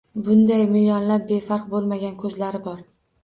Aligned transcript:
Bunday, 0.27 0.63
millionlab 0.75 1.27
befarq 1.27 1.69
bo‘lmagan 1.75 2.17
ko‘zlari 2.25 2.65
bor 2.69 2.81